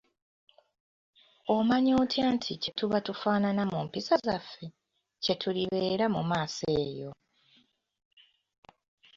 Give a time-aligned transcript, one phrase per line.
[1.55, 4.65] Omanya otya nti kyetuba tufaanana mu mpisa zaffe,
[5.23, 7.11] kyetulibeera mumaaso eyo?